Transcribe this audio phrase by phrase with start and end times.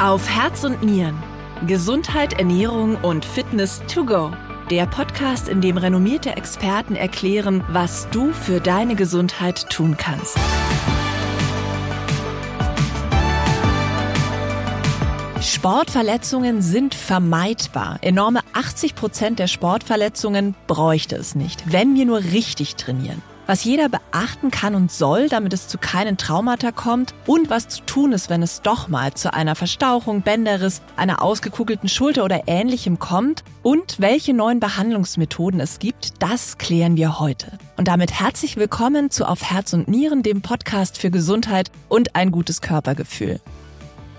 [0.00, 1.22] Auf Herz und Nieren.
[1.66, 4.32] Gesundheit, Ernährung und Fitness to go.
[4.70, 10.38] Der Podcast, in dem renommierte Experten erklären, was du für deine Gesundheit tun kannst.
[15.42, 17.98] Sportverletzungen sind vermeidbar.
[18.00, 23.88] Enorme 80 Prozent der Sportverletzungen bräuchte es nicht, wenn wir nur richtig trainieren was jeder
[23.88, 28.30] beachten kann und soll, damit es zu keinen Traumata kommt und was zu tun ist,
[28.30, 33.98] wenn es doch mal zu einer Verstauchung, Bänderriss, einer ausgekugelten Schulter oder ähnlichem kommt und
[33.98, 37.58] welche neuen Behandlungsmethoden es gibt, das klären wir heute.
[37.76, 42.30] Und damit herzlich willkommen zu Auf Herz und Nieren, dem Podcast für Gesundheit und ein
[42.30, 43.40] gutes Körpergefühl.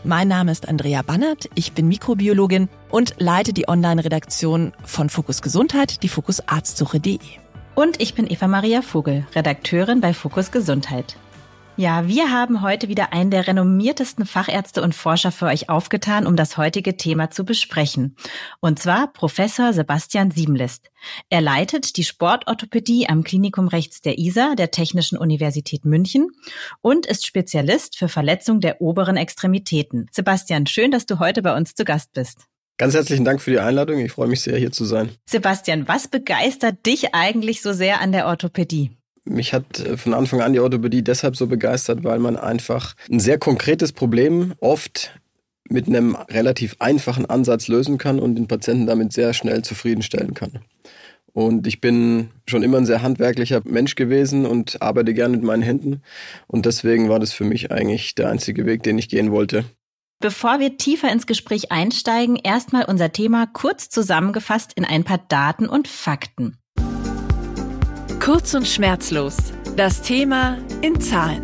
[0.03, 6.03] Mein Name ist Andrea Bannert, ich bin Mikrobiologin und leite die Online-Redaktion von Fokus Gesundheit,
[6.03, 7.19] die fokusarztsuche.de.
[7.75, 11.15] Und ich bin Eva Maria Vogel, Redakteurin bei Fokus Gesundheit.
[11.77, 16.35] Ja, wir haben heute wieder einen der renommiertesten Fachärzte und Forscher für euch aufgetan, um
[16.35, 18.17] das heutige Thema zu besprechen.
[18.59, 20.91] Und zwar Professor Sebastian Siebenlist.
[21.29, 26.27] Er leitet die Sportorthopädie am Klinikum rechts der ISA der Technischen Universität München
[26.81, 30.07] und ist Spezialist für Verletzung der oberen Extremitäten.
[30.11, 32.50] Sebastian, schön, dass du heute bei uns zu Gast bist.
[32.81, 33.99] Ganz herzlichen Dank für die Einladung.
[33.99, 35.11] Ich freue mich sehr, hier zu sein.
[35.27, 38.89] Sebastian, was begeistert dich eigentlich so sehr an der Orthopädie?
[39.23, 43.19] Mich hat äh, von Anfang an die Orthopädie deshalb so begeistert, weil man einfach ein
[43.19, 45.11] sehr konkretes Problem oft
[45.69, 50.61] mit einem relativ einfachen Ansatz lösen kann und den Patienten damit sehr schnell zufriedenstellen kann.
[51.33, 55.61] Und ich bin schon immer ein sehr handwerklicher Mensch gewesen und arbeite gerne mit meinen
[55.61, 56.01] Händen.
[56.47, 59.65] Und deswegen war das für mich eigentlich der einzige Weg, den ich gehen wollte.
[60.21, 65.67] Bevor wir tiefer ins Gespräch einsteigen, erstmal unser Thema kurz zusammengefasst in ein paar Daten
[65.67, 66.57] und Fakten.
[68.19, 69.35] Kurz und schmerzlos.
[69.75, 71.43] Das Thema in Zahlen.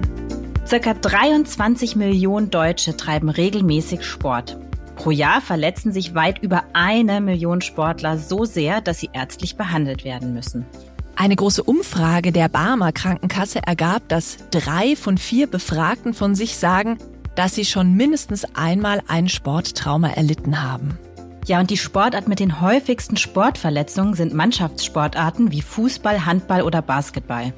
[0.67, 4.59] Circa 23 Millionen Deutsche treiben regelmäßig Sport.
[4.95, 10.03] Pro Jahr verletzen sich weit über eine Million Sportler so sehr, dass sie ärztlich behandelt
[10.03, 10.67] werden müssen.
[11.15, 16.99] Eine große Umfrage der Barmer Krankenkasse ergab, dass drei von vier Befragten von sich sagen,
[17.37, 20.97] dass sie schon mindestens einmal ein Sporttrauma erlitten haben.
[21.45, 27.53] Ja, und die Sportart mit den häufigsten Sportverletzungen sind Mannschaftssportarten wie Fußball, Handball oder Basketball.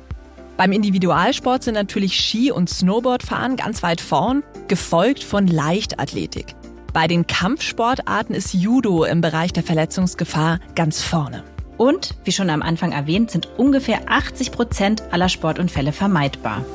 [0.57, 6.53] Beim Individualsport sind natürlich Ski- und Snowboardfahren ganz weit vorn, gefolgt von Leichtathletik.
[6.93, 11.43] Bei den Kampfsportarten ist Judo im Bereich der Verletzungsgefahr ganz vorne.
[11.77, 16.65] Und, wie schon am Anfang erwähnt, sind ungefähr 80 Prozent aller Sportunfälle vermeidbar.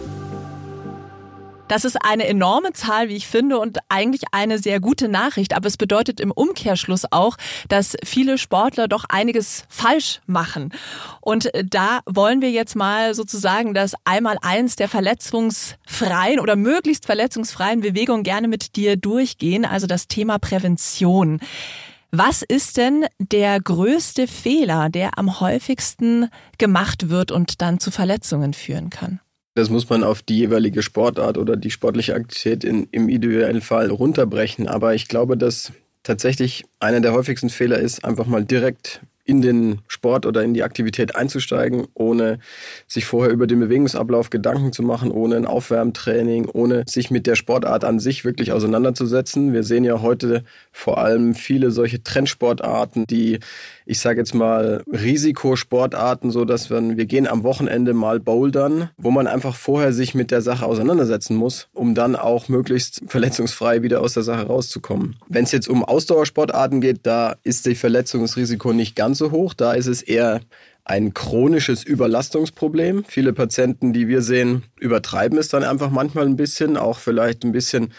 [1.69, 5.57] Das ist eine enorme Zahl, wie ich finde, und eigentlich eine sehr gute Nachricht.
[5.57, 7.37] Aber es bedeutet im Umkehrschluss auch,
[7.69, 10.73] dass viele Sportler doch einiges falsch machen.
[11.23, 18.25] Und da wollen wir jetzt mal sozusagen das Einmaleins der verletzungsfreien oder möglichst verletzungsfreien Bewegung
[18.25, 19.65] gerne mit dir durchgehen.
[19.65, 21.41] Also das Thema Prävention.
[22.11, 28.55] Was ist denn der größte Fehler, der am häufigsten gemacht wird und dann zu Verletzungen
[28.55, 29.21] führen kann?
[29.55, 33.91] Das muss man auf die jeweilige Sportart oder die sportliche Aktivität in, im individuellen Fall
[33.91, 34.67] runterbrechen.
[34.67, 35.73] Aber ich glaube, dass
[36.03, 40.63] tatsächlich einer der häufigsten Fehler ist, einfach mal direkt in den Sport oder in die
[40.63, 42.39] Aktivität einzusteigen, ohne
[42.87, 47.35] sich vorher über den Bewegungsablauf Gedanken zu machen, ohne ein Aufwärmtraining, ohne sich mit der
[47.35, 49.55] Sportart an sich wirklich auseinanderzusetzen.
[49.55, 53.41] Wir sehen ja heute vor allem viele solche Trendsportarten, die,
[53.87, 59.11] ich sage jetzt mal, Risikosportarten, so dass wir, wir gehen am Wochenende mal bouldern, wo
[59.11, 64.01] man einfach vorher sich mit der Sache auseinandersetzen muss, um dann auch möglichst verletzungsfrei wieder
[64.01, 65.17] aus der Sache rauszukommen.
[65.29, 69.55] Wenn es jetzt um Ausdauersportarten geht, da ist die Verletzungsrisiko nicht ganz so hoch.
[69.55, 70.41] Da ist es eher
[70.85, 73.05] ein chronisches Überlastungsproblem.
[73.09, 77.53] Viele Patienten, die wir sehen, übertreiben es dann einfach manchmal ein bisschen, auch vielleicht ein
[77.53, 77.93] bisschen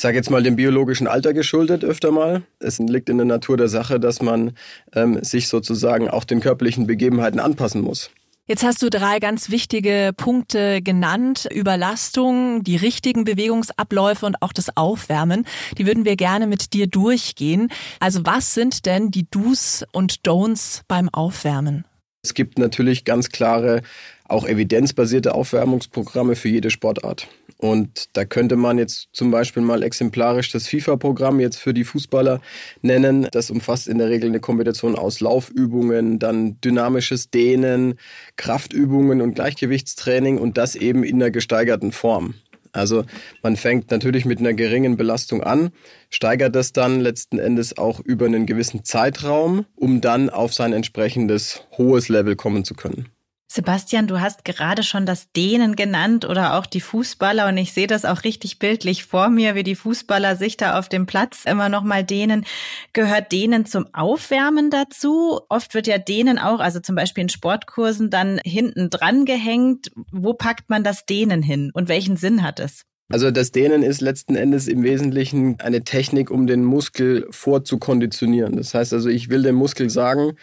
[0.00, 2.42] sage jetzt mal dem biologischen Alter geschuldet öfter mal.
[2.58, 4.52] Es liegt in der Natur der Sache, dass man
[4.94, 8.10] ähm, sich sozusagen auch den körperlichen Begebenheiten anpassen muss.
[8.46, 11.46] Jetzt hast du drei ganz wichtige Punkte genannt.
[11.52, 15.46] Überlastung, die richtigen Bewegungsabläufe und auch das Aufwärmen.
[15.78, 17.68] Die würden wir gerne mit dir durchgehen.
[18.00, 21.84] Also was sind denn die Do's und Don'ts beim Aufwärmen?
[22.24, 23.82] Es gibt natürlich ganz klare,
[24.24, 27.28] auch evidenzbasierte Aufwärmungsprogramme für jede Sportart.
[27.60, 32.40] Und da könnte man jetzt zum Beispiel mal exemplarisch das FIFA-Programm jetzt für die Fußballer
[32.80, 33.28] nennen.
[33.32, 37.98] Das umfasst in der Regel eine Kombination aus Laufübungen, dann dynamisches Dehnen,
[38.36, 42.32] Kraftübungen und Gleichgewichtstraining und das eben in einer gesteigerten Form.
[42.72, 43.04] Also
[43.42, 45.70] man fängt natürlich mit einer geringen Belastung an,
[46.08, 51.66] steigert das dann letzten Endes auch über einen gewissen Zeitraum, um dann auf sein entsprechendes
[51.76, 53.08] hohes Level kommen zu können.
[53.52, 57.88] Sebastian, du hast gerade schon das Dehnen genannt oder auch die Fußballer und ich sehe
[57.88, 61.68] das auch richtig bildlich vor mir, wie die Fußballer sich da auf dem Platz immer
[61.68, 62.46] noch mal dehnen.
[62.92, 65.40] Gehört Dehnen zum Aufwärmen dazu?
[65.48, 69.90] Oft wird ja Dehnen auch, also zum Beispiel in Sportkursen, dann hinten dran gehängt.
[70.12, 72.84] Wo packt man das Dehnen hin und welchen Sinn hat es?
[73.10, 78.56] Also das Dehnen ist letzten Endes im Wesentlichen eine Technik, um den Muskel vorzukonditionieren.
[78.56, 80.36] Das heißt also, ich will dem Muskel sagen,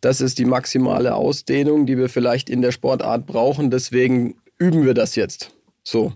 [0.00, 3.70] das ist die maximale Ausdehnung, die wir vielleicht in der Sportart brauchen.
[3.70, 5.50] Deswegen üben wir das jetzt.
[5.82, 6.14] So.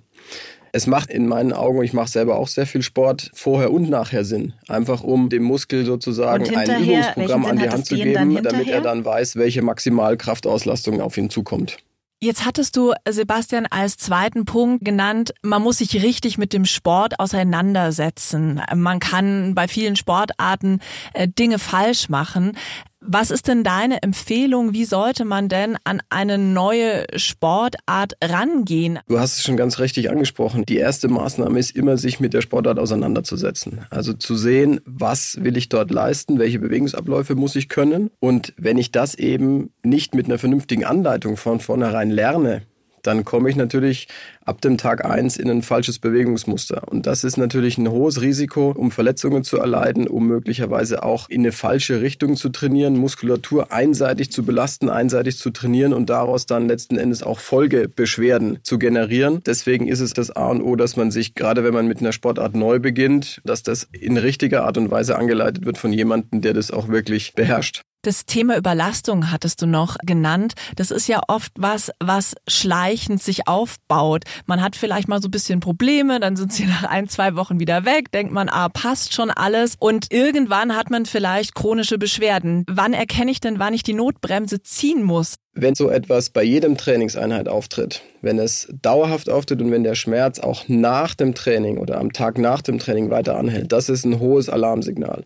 [0.72, 4.24] Es macht in meinen Augen, ich mache selber auch sehr viel Sport, vorher und nachher
[4.24, 4.54] Sinn.
[4.66, 9.04] Einfach um dem Muskel sozusagen ein Übungsprogramm an die Hand zu geben, damit er dann
[9.04, 11.78] weiß, welche Maximalkraftauslastung auf ihn zukommt.
[12.20, 17.20] Jetzt hattest du, Sebastian, als zweiten Punkt genannt, man muss sich richtig mit dem Sport
[17.20, 18.60] auseinandersetzen.
[18.74, 20.80] Man kann bei vielen Sportarten
[21.12, 22.58] äh, Dinge falsch machen.
[23.00, 24.72] Was ist denn deine Empfehlung?
[24.72, 28.98] Wie sollte man denn an eine neue Sportart rangehen?
[29.06, 30.64] Du hast es schon ganz richtig angesprochen.
[30.66, 33.86] Die erste Maßnahme ist immer, sich mit der Sportart auseinanderzusetzen.
[33.90, 38.10] Also zu sehen, was will ich dort leisten, welche Bewegungsabläufe muss ich können.
[38.18, 42.62] Und wenn ich das eben nicht mit einer vernünftigen Anleitung von vornherein lerne,
[43.02, 44.08] dann komme ich natürlich
[44.44, 46.88] ab dem Tag eins in ein falsches Bewegungsmuster.
[46.88, 51.42] Und das ist natürlich ein hohes Risiko, um Verletzungen zu erleiden, um möglicherweise auch in
[51.42, 56.66] eine falsche Richtung zu trainieren, Muskulatur einseitig zu belasten, einseitig zu trainieren und daraus dann
[56.66, 59.42] letzten Endes auch Folgebeschwerden zu generieren.
[59.44, 62.12] Deswegen ist es das A und O, dass man sich, gerade wenn man mit einer
[62.12, 66.54] Sportart neu beginnt, dass das in richtiger Art und Weise angeleitet wird von jemandem, der
[66.54, 67.82] das auch wirklich beherrscht.
[68.02, 70.54] Das Thema Überlastung hattest du noch genannt.
[70.76, 74.22] Das ist ja oft was, was schleichend sich aufbaut.
[74.46, 77.58] Man hat vielleicht mal so ein bisschen Probleme, dann sind sie nach ein, zwei Wochen
[77.58, 79.74] wieder weg, denkt man, ah, passt schon alles.
[79.80, 82.64] Und irgendwann hat man vielleicht chronische Beschwerden.
[82.68, 85.34] Wann erkenne ich denn, wann ich die Notbremse ziehen muss?
[85.60, 90.38] Wenn so etwas bei jedem Trainingseinheit auftritt, wenn es dauerhaft auftritt und wenn der Schmerz
[90.38, 94.20] auch nach dem Training oder am Tag nach dem Training weiter anhält, das ist ein
[94.20, 95.24] hohes Alarmsignal.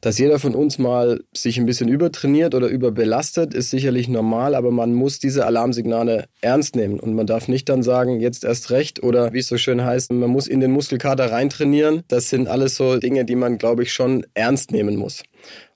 [0.00, 4.70] Dass jeder von uns mal sich ein bisschen übertrainiert oder überbelastet, ist sicherlich normal, aber
[4.70, 9.02] man muss diese Alarmsignale ernst nehmen und man darf nicht dann sagen, jetzt erst recht
[9.02, 12.02] oder wie es so schön heißt, man muss in den Muskelkater reintrainieren.
[12.08, 15.22] Das sind alles so Dinge, die man, glaube ich, schon ernst nehmen muss.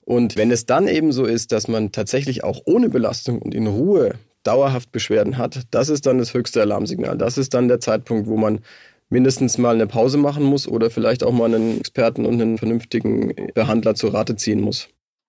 [0.03, 3.67] Und wenn es dann eben so ist, dass man tatsächlich auch ohne Belastung und in
[3.67, 7.17] Ruhe dauerhaft Beschwerden hat, das ist dann das höchste Alarmsignal.
[7.17, 8.61] Das ist dann der Zeitpunkt, wo man
[9.09, 13.33] mindestens mal eine Pause machen muss oder vielleicht auch mal einen Experten und einen vernünftigen
[13.53, 14.87] Behandler zur Rate ziehen muss.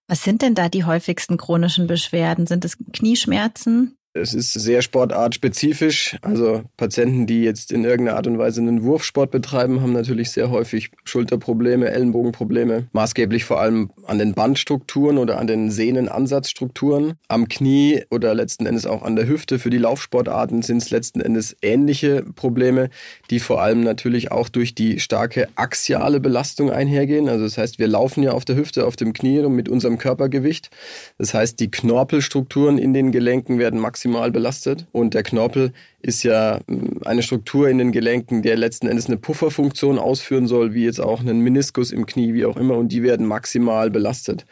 [0.08, 2.46] Was sind denn da die häufigsten chronischen Beschwerden?
[2.46, 3.96] Sind es Knieschmerzen?
[4.14, 6.18] Es ist sehr sportartspezifisch.
[6.20, 10.50] Also Patienten, die jetzt in irgendeiner Art und Weise einen Wurfsport betreiben, haben natürlich sehr
[10.50, 12.88] häufig Schulterprobleme, Ellenbogenprobleme.
[12.92, 17.14] Maßgeblich vor allem an den Bandstrukturen oder an den Sehnenansatzstrukturen.
[17.28, 19.58] Am Knie oder letzten Endes auch an der Hüfte.
[19.58, 22.90] Für die Laufsportarten sind es letzten Endes ähnliche Probleme,
[23.30, 27.30] die vor allem natürlich auch durch die starke axiale Belastung einhergehen.
[27.30, 29.96] Also das heißt, wir laufen ja auf der Hüfte, auf dem Knie und mit unserem
[29.96, 30.68] Körpergewicht.
[31.16, 34.86] Das heißt, die Knorpelstrukturen in den Gelenken werden maximal maximal belastet.
[34.92, 39.16] Und der Knorpel ist ja hm, eine Struktur in den Gelenken, der letzten Endes eine
[39.16, 42.76] Pufferfunktion ausführen soll, wie jetzt auch einen Meniskus im Knie, wie auch immer.
[42.76, 44.44] Und die werden maximal belastet.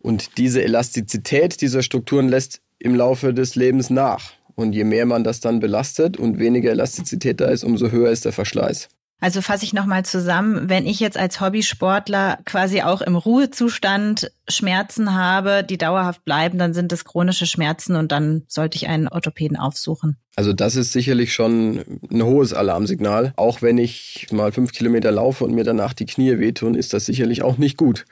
[0.00, 4.32] Und diese Elastizität dieser Strukturen lässt im Laufe des Lebens nach.
[4.56, 8.24] Und je mehr man das dann belastet und weniger Elastizität da ist, umso höher ist
[8.24, 8.88] der Verschleiß.
[9.18, 15.14] Also fasse ich nochmal zusammen, wenn ich jetzt als Hobbysportler quasi auch im Ruhezustand Schmerzen
[15.14, 19.56] habe, die dauerhaft bleiben, dann sind es chronische Schmerzen und dann sollte ich einen Orthopäden
[19.56, 20.18] aufsuchen.
[20.36, 23.32] Also das ist sicherlich schon ein hohes Alarmsignal.
[23.36, 27.06] Auch wenn ich mal fünf Kilometer laufe und mir danach die Knie wehtun, ist das
[27.06, 28.04] sicherlich auch nicht gut.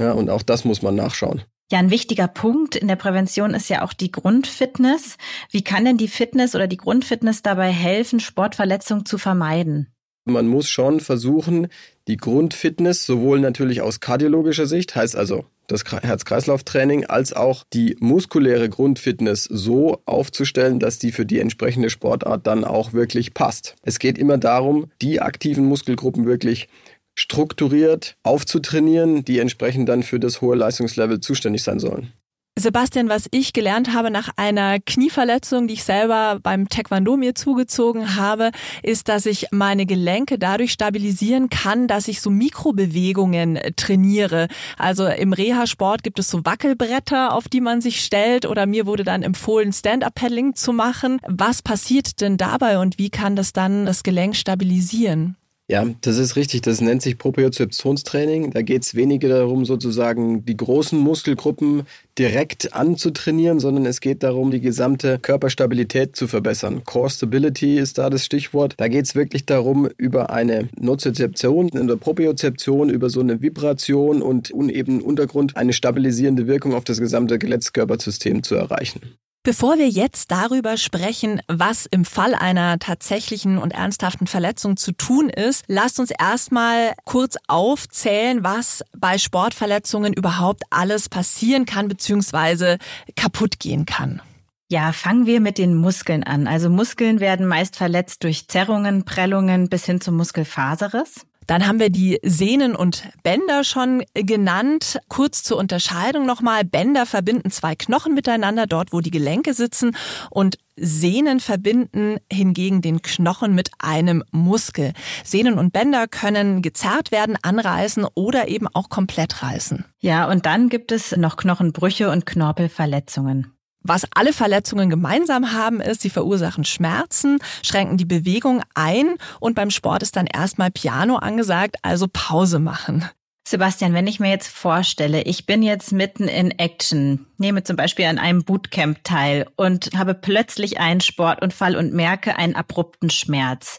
[0.00, 1.42] Ja, und auch das muss man nachschauen.
[1.70, 5.16] Ja, ein wichtiger Punkt in der Prävention ist ja auch die Grundfitness.
[5.50, 9.88] Wie kann denn die Fitness oder die Grundfitness dabei helfen, Sportverletzungen zu vermeiden?
[10.28, 11.68] Man muss schon versuchen,
[12.08, 18.68] die Grundfitness sowohl natürlich aus kardiologischer Sicht, heißt also das Herz-Kreislauf-Training, als auch die muskuläre
[18.68, 23.76] Grundfitness so aufzustellen, dass die für die entsprechende Sportart dann auch wirklich passt.
[23.82, 26.68] Es geht immer darum, die aktiven Muskelgruppen wirklich
[27.14, 32.12] strukturiert aufzutrainieren, die entsprechend dann für das hohe Leistungslevel zuständig sein sollen.
[32.58, 38.16] Sebastian, was ich gelernt habe nach einer Knieverletzung, die ich selber beim Taekwondo mir zugezogen
[38.16, 38.50] habe,
[38.82, 44.48] ist, dass ich meine Gelenke dadurch stabilisieren kann, dass ich so Mikrobewegungen trainiere.
[44.78, 49.04] Also im Reha-Sport gibt es so Wackelbretter, auf die man sich stellt oder mir wurde
[49.04, 51.20] dann empfohlen, Stand-Up-Paddling zu machen.
[51.26, 55.36] Was passiert denn dabei und wie kann das dann das Gelenk stabilisieren?
[55.68, 56.62] Ja, das ist richtig.
[56.62, 58.52] Das nennt sich Propriozeptionstraining.
[58.52, 61.82] Da geht es weniger darum, sozusagen die großen Muskelgruppen
[62.16, 66.84] direkt anzutrainieren, sondern es geht darum, die gesamte Körperstabilität zu verbessern.
[66.84, 68.74] Core Stability ist da das Stichwort.
[68.76, 74.52] Da geht es wirklich darum, über eine Nozizeption, eine Propriozeption, über so eine Vibration und
[74.52, 79.00] unebenen Untergrund eine stabilisierende Wirkung auf das gesamte Skelettskörpersystem zu erreichen.
[79.46, 85.28] Bevor wir jetzt darüber sprechen, was im Fall einer tatsächlichen und ernsthaften Verletzung zu tun
[85.28, 92.78] ist, lasst uns erstmal kurz aufzählen, was bei Sportverletzungen überhaupt alles passieren kann bzw.
[93.14, 94.20] kaputt gehen kann.
[94.68, 96.48] Ja, fangen wir mit den Muskeln an.
[96.48, 101.24] Also Muskeln werden meist verletzt durch Zerrungen, Prellungen bis hin zum Muskelfaserriss.
[101.46, 104.98] Dann haben wir die Sehnen und Bänder schon genannt.
[105.08, 106.64] Kurz zur Unterscheidung nochmal.
[106.64, 109.96] Bänder verbinden zwei Knochen miteinander, dort wo die Gelenke sitzen
[110.30, 114.92] und Sehnen verbinden hingegen den Knochen mit einem Muskel.
[115.24, 119.84] Sehnen und Bänder können gezerrt werden, anreißen oder eben auch komplett reißen.
[120.00, 123.55] Ja, und dann gibt es noch Knochenbrüche und Knorpelverletzungen.
[123.88, 129.70] Was alle Verletzungen gemeinsam haben, ist, sie verursachen Schmerzen, schränken die Bewegung ein und beim
[129.70, 133.04] Sport ist dann erstmal Piano angesagt, also Pause machen.
[133.48, 138.06] Sebastian, wenn ich mir jetzt vorstelle, ich bin jetzt mitten in Action, nehme zum Beispiel
[138.06, 143.78] an einem Bootcamp teil und habe plötzlich einen Sportunfall und merke einen abrupten Schmerz.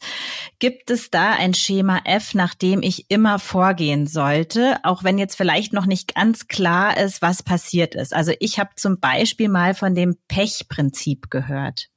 [0.59, 5.35] Gibt es da ein Schema F, nach dem ich immer vorgehen sollte, auch wenn jetzt
[5.35, 8.13] vielleicht noch nicht ganz klar ist, was passiert ist?
[8.13, 11.89] Also ich habe zum Beispiel mal von dem Pechprinzip gehört.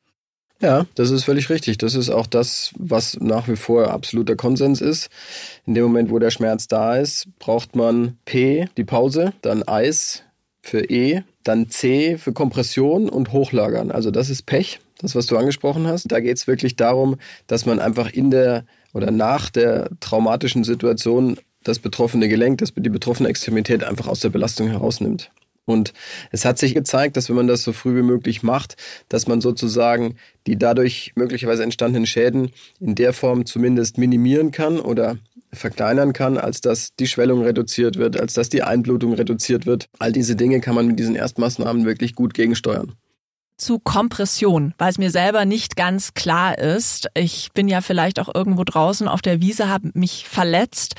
[0.61, 1.79] Ja, das ist völlig richtig.
[1.79, 5.09] Das ist auch das, was nach wie vor absoluter Konsens ist.
[5.67, 10.23] In dem Moment, wo der Schmerz da ist, braucht man P, die Pause, dann Eis
[10.61, 13.91] für E, dann C für Kompression und Hochlagern.
[13.91, 16.13] Also das ist Pech, das, was du angesprochen hast.
[16.13, 21.39] Da geht es wirklich darum, dass man einfach in der oder nach der traumatischen Situation
[21.65, 25.31] das betroffene Gelenk, das, die betroffene Extremität einfach aus der Belastung herausnimmt.
[25.71, 25.93] Und
[26.31, 28.77] es hat sich gezeigt, dass wenn man das so früh wie möglich macht,
[29.09, 32.51] dass man sozusagen die dadurch möglicherweise entstandenen Schäden
[32.81, 35.17] in der Form zumindest minimieren kann oder
[35.53, 39.89] verkleinern kann, als dass die Schwellung reduziert wird, als dass die Einblutung reduziert wird.
[39.99, 42.95] All diese Dinge kann man mit diesen Erstmaßnahmen wirklich gut gegensteuern
[43.61, 47.09] zu Kompression, weil es mir selber nicht ganz klar ist.
[47.15, 50.95] Ich bin ja vielleicht auch irgendwo draußen auf der Wiese, habe mich verletzt.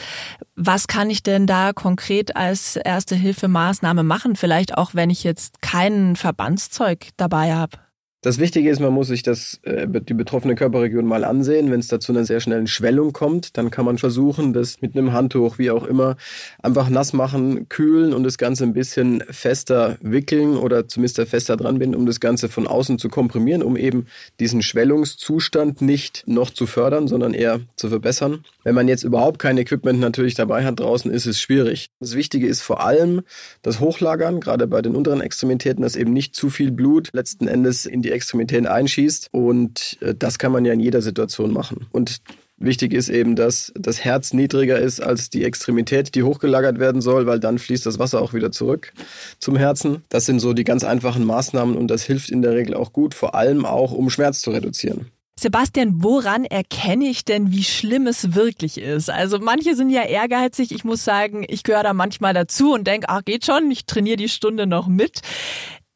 [0.56, 4.36] Was kann ich denn da konkret als erste Hilfemaßnahme machen?
[4.36, 7.78] Vielleicht auch, wenn ich jetzt kein Verbandszeug dabei habe.
[8.24, 11.72] Das Wichtige ist, man muss sich das, äh, die betroffene Körperregion mal ansehen.
[11.72, 15.12] Wenn es dazu einer sehr schnellen Schwellung kommt, dann kann man versuchen, das mit einem
[15.12, 16.18] Handtuch, wie auch immer,
[16.62, 21.80] einfach nass machen, kühlen und das Ganze ein bisschen fester wickeln oder zumindest fester dran
[21.80, 24.06] binden, um das Ganze von außen zu komprimieren, um eben
[24.40, 28.46] diesen Schwellungszustand nicht noch zu fördern, sondern eher zu verbessern.
[28.64, 31.90] Wenn man jetzt überhaupt kein Equipment natürlich dabei hat draußen, ist es schwierig.
[32.00, 33.22] Das Wichtige ist vor allem
[33.64, 37.88] das Hochlagern, gerade bei den unteren Extremitäten, dass eben nicht zu viel Blut letzten Endes
[37.88, 39.30] in die die Extremitäten einschießt.
[39.32, 41.88] Und äh, das kann man ja in jeder Situation machen.
[41.92, 42.22] Und
[42.64, 47.26] Wichtig ist eben, dass das Herz niedriger ist als die Extremität, die hochgelagert werden soll,
[47.26, 48.94] weil dann fließt das Wasser auch wieder zurück
[49.40, 50.04] zum Herzen.
[50.10, 53.16] Das sind so die ganz einfachen Maßnahmen und das hilft in der Regel auch gut,
[53.16, 55.08] vor allem auch, um Schmerz zu reduzieren.
[55.40, 59.10] Sebastian, woran erkenne ich denn, wie schlimm es wirklich ist?
[59.10, 60.72] Also manche sind ja ehrgeizig.
[60.72, 64.18] Ich muss sagen, ich gehöre da manchmal dazu und denke, ach geht schon, ich trainiere
[64.18, 65.22] die Stunde noch mit.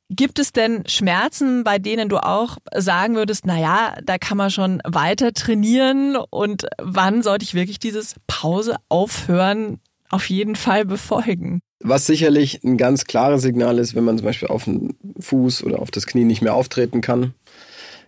[0.10, 4.52] Gibt es denn Schmerzen, bei denen du auch sagen würdest, na ja, da kann man
[4.52, 11.60] schon weiter trainieren und wann sollte ich wirklich dieses Pause aufhören auf jeden Fall befolgen?
[11.80, 15.82] Was sicherlich ein ganz klares Signal ist, wenn man zum Beispiel auf den Fuß oder
[15.82, 17.34] auf das Knie nicht mehr auftreten kann.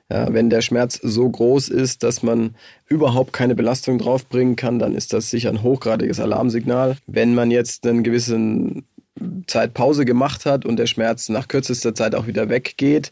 [0.10, 4.96] Ja, wenn der Schmerz so groß ist, dass man überhaupt keine Belastung draufbringen kann, dann
[4.96, 6.96] ist das sicher ein hochgradiges Alarmsignal.
[7.08, 8.88] Wenn man jetzt einen gewissen
[9.48, 13.12] Zeit Pause gemacht hat und der Schmerz nach kürzester Zeit auch wieder weggeht,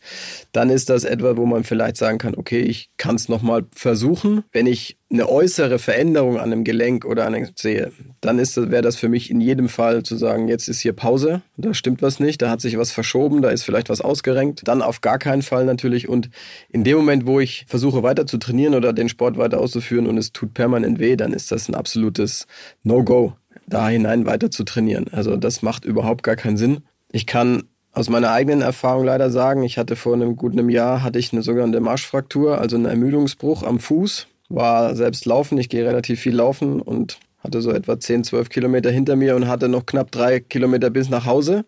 [0.52, 4.44] dann ist das etwa, wo man vielleicht sagen kann, okay, ich kann es nochmal versuchen.
[4.52, 8.96] Wenn ich eine äußere Veränderung an einem Gelenk oder an einem sehe, dann wäre das
[8.96, 12.42] für mich in jedem Fall zu sagen, jetzt ist hier Pause, da stimmt was nicht,
[12.42, 14.62] da hat sich was verschoben, da ist vielleicht was ausgerenkt.
[14.68, 16.10] Dann auf gar keinen Fall natürlich.
[16.10, 16.30] Und
[16.70, 20.18] in dem Moment, wo ich versuche weiter zu trainieren oder den Sport weiter auszuführen und
[20.18, 22.48] es tut permanent weh, dann ist das ein absolutes
[22.84, 23.36] No-Go
[23.68, 25.08] da hinein weiter zu trainieren.
[25.12, 26.82] Also das macht überhaupt gar keinen Sinn.
[27.12, 31.18] Ich kann aus meiner eigenen Erfahrung leider sagen, ich hatte vor einem guten Jahr hatte
[31.18, 34.28] ich eine sogenannte Marschfraktur, also einen Ermüdungsbruch am Fuß.
[34.50, 38.92] War selbst laufen, ich gehe relativ viel laufen und hatte so etwa 10, 12 Kilometer
[38.92, 41.66] hinter mir und hatte noch knapp drei Kilometer bis nach Hause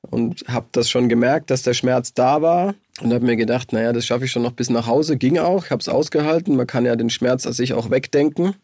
[0.00, 3.92] und habe das schon gemerkt, dass der Schmerz da war und habe mir gedacht, naja,
[3.92, 5.16] das schaffe ich schon noch bis nach Hause.
[5.16, 6.56] Ging auch, ich habe es ausgehalten.
[6.56, 8.54] Man kann ja den Schmerz sich auch wegdenken.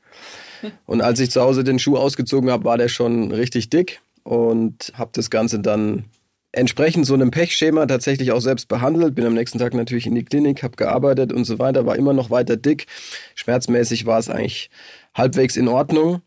[0.86, 4.92] Und als ich zu Hause den Schuh ausgezogen habe, war der schon richtig dick und
[4.94, 6.04] habe das Ganze dann
[6.52, 9.14] entsprechend so einem Pechschema tatsächlich auch selbst behandelt.
[9.14, 12.12] Bin am nächsten Tag natürlich in die Klinik, habe gearbeitet und so weiter, war immer
[12.12, 12.86] noch weiter dick.
[13.34, 14.70] Schmerzmäßig war es eigentlich
[15.14, 16.22] halbwegs in Ordnung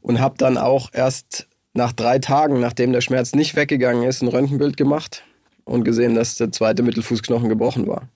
[0.00, 4.28] und habe dann auch erst nach drei Tagen, nachdem der Schmerz nicht weggegangen ist, ein
[4.28, 5.24] Röntgenbild gemacht
[5.64, 8.08] und gesehen, dass der zweite Mittelfußknochen gebrochen war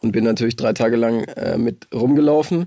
[0.00, 2.66] und bin natürlich drei Tage lang äh, mit rumgelaufen.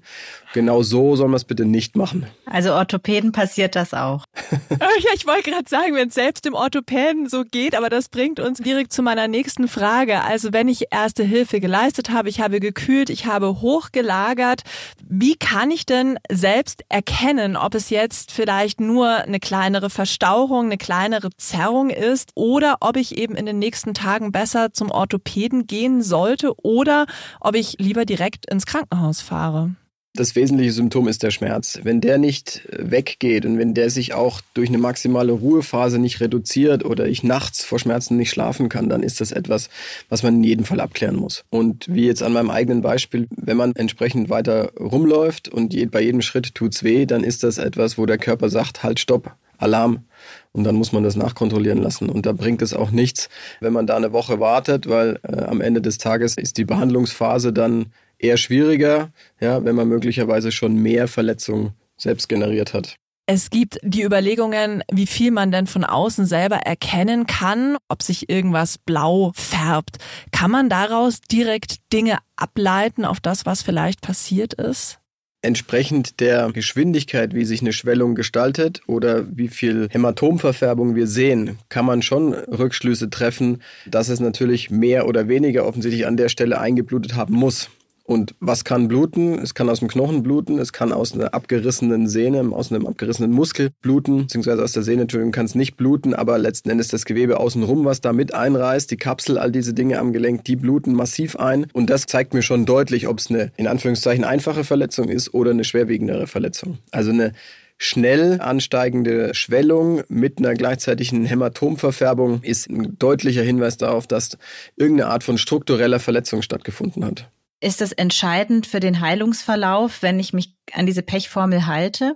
[0.54, 2.28] Genau so soll man es bitte nicht machen.
[2.46, 4.26] Also Orthopäden passiert das auch.
[4.70, 8.40] ja, ich wollte gerade sagen, wenn es selbst dem Orthopäden so geht, aber das bringt
[8.40, 10.22] uns direkt zu meiner nächsten Frage.
[10.22, 14.62] Also wenn ich erste Hilfe geleistet habe, ich habe gekühlt, ich habe hochgelagert,
[15.02, 20.78] wie kann ich denn selbst erkennen, ob es jetzt vielleicht nur eine kleinere Verstauchung, eine
[20.78, 26.04] kleinere Zerrung ist oder ob ich eben in den nächsten Tagen besser zum Orthopäden gehen
[26.04, 27.08] sollte oder
[27.42, 29.72] ob ich lieber direkt ins Krankenhaus fahre.
[30.16, 31.80] Das wesentliche Symptom ist der Schmerz.
[31.82, 36.86] Wenn der nicht weggeht und wenn der sich auch durch eine maximale Ruhephase nicht reduziert
[36.86, 39.70] oder ich nachts vor Schmerzen nicht schlafen kann, dann ist das etwas,
[40.10, 41.46] was man in jedem Fall abklären muss.
[41.50, 46.22] Und wie jetzt an meinem eigenen Beispiel, wenn man entsprechend weiter rumläuft und bei jedem
[46.22, 50.04] Schritt tut's weh, dann ist das etwas, wo der Körper sagt, halt, stopp, Alarm.
[50.52, 52.10] Und dann muss man das nachkontrollieren lassen.
[52.10, 53.30] Und da bringt es auch nichts,
[53.62, 57.52] wenn man da eine Woche wartet, weil äh, am Ende des Tages ist die Behandlungsphase
[57.52, 57.88] dann
[58.24, 62.96] eher schwieriger, ja, wenn man möglicherweise schon mehr Verletzungen selbst generiert hat.
[63.26, 68.30] Es gibt die Überlegungen, wie viel man denn von außen selber erkennen kann, ob sich
[68.30, 69.98] irgendwas blau färbt.
[70.32, 75.00] Kann man daraus direkt Dinge ableiten auf das, was vielleicht passiert ist?
[75.44, 81.86] entsprechend der Geschwindigkeit, wie sich eine Schwellung gestaltet oder wie viel Hämatomverfärbung wir sehen, kann
[81.86, 87.16] man schon Rückschlüsse treffen, dass es natürlich mehr oder weniger offensichtlich an der Stelle eingeblutet
[87.16, 87.70] haben muss.
[88.06, 89.40] Und was kann bluten?
[89.40, 93.32] Es kann aus dem Knochen bluten, es kann aus einer abgerissenen Sehne, aus einem abgerissenen
[93.32, 97.40] Muskel bluten, beziehungsweise aus der Sehne, kann es nicht bluten, aber letzten Endes das Gewebe
[97.40, 101.38] außenrum, was da mit einreißt, die Kapsel, all diese Dinge am Gelenk, die bluten massiv
[101.38, 101.68] ein.
[101.72, 105.52] Und das zeigt mir schon deutlich, ob es eine, in Anführungszeichen, einfache Verletzung ist oder
[105.52, 106.80] eine schwerwiegendere Verletzung.
[106.92, 107.32] Also eine
[107.78, 114.38] schnell ansteigende Schwellung mit einer gleichzeitigen Hämatomverfärbung ist ein deutlicher Hinweis darauf, dass
[114.76, 117.30] irgendeine Art von struktureller Verletzung stattgefunden hat.
[117.64, 122.16] Ist das entscheidend für den Heilungsverlauf, wenn ich mich an diese Pechformel halte?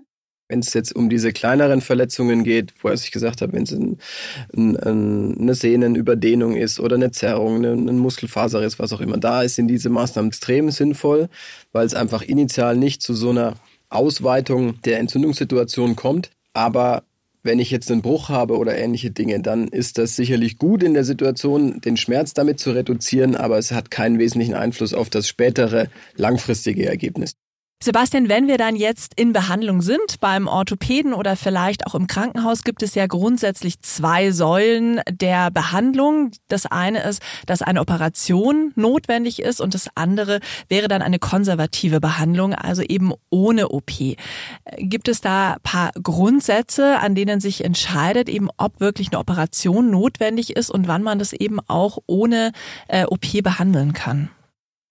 [0.50, 3.98] Wenn es jetzt um diese kleineren Verletzungen geht, wo ich gesagt habe, wenn es ein,
[4.54, 9.70] ein, eine Sehnenüberdehnung ist oder eine Zerrung, ein Muskelfaser ist, was auch immer, da sind
[9.70, 11.30] diese Maßnahmen extrem sinnvoll,
[11.72, 13.54] weil es einfach initial nicht zu so einer
[13.88, 16.30] Ausweitung der Entzündungssituation kommt.
[16.52, 17.04] Aber
[17.48, 20.94] wenn ich jetzt einen Bruch habe oder ähnliche Dinge, dann ist das sicherlich gut in
[20.94, 25.28] der Situation, den Schmerz damit zu reduzieren, aber es hat keinen wesentlichen Einfluss auf das
[25.28, 27.34] spätere langfristige Ergebnis.
[27.80, 32.64] Sebastian, wenn wir dann jetzt in Behandlung sind, beim Orthopäden oder vielleicht auch im Krankenhaus,
[32.64, 36.32] gibt es ja grundsätzlich zwei Säulen der Behandlung.
[36.48, 42.00] Das eine ist, dass eine Operation notwendig ist und das andere wäre dann eine konservative
[42.00, 43.92] Behandlung, also eben ohne OP.
[44.78, 50.56] Gibt es da paar Grundsätze, an denen sich entscheidet, eben ob wirklich eine Operation notwendig
[50.56, 52.54] ist und wann man das eben auch ohne
[52.88, 54.32] äh, OP behandeln kann?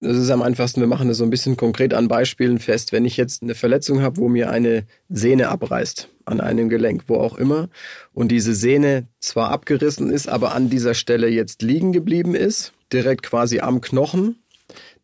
[0.00, 2.92] Das ist am einfachsten, wir machen das so ein bisschen konkret an Beispielen fest.
[2.92, 7.16] Wenn ich jetzt eine Verletzung habe, wo mir eine Sehne abreißt, an einem Gelenk, wo
[7.16, 7.70] auch immer,
[8.12, 13.22] und diese Sehne zwar abgerissen ist, aber an dieser Stelle jetzt liegen geblieben ist, direkt
[13.22, 14.36] quasi am Knochen,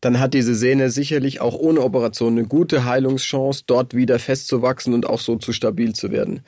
[0.03, 5.07] dann hat diese Sehne sicherlich auch ohne Operation eine gute Heilungschance, dort wieder festzuwachsen und
[5.07, 6.41] auch so zu stabil zu werden.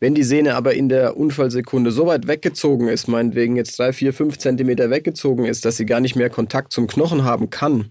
[0.00, 4.14] Wenn die Sehne aber in der Unfallsekunde so weit weggezogen ist, meinetwegen jetzt drei, vier,
[4.14, 7.90] fünf Zentimeter weggezogen ist, dass sie gar nicht mehr Kontakt zum Knochen haben kann,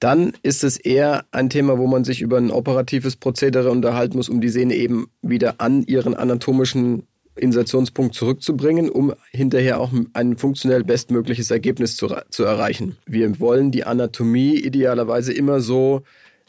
[0.00, 4.28] dann ist es eher ein Thema, wo man sich über ein operatives Prozedere unterhalten muss,
[4.28, 10.84] um die Sehne eben wieder an ihren anatomischen Insertionspunkt zurückzubringen, um hinterher auch ein funktionell
[10.84, 12.96] bestmögliches Ergebnis zu, zu erreichen.
[13.06, 16.02] Wir wollen die Anatomie idealerweise immer so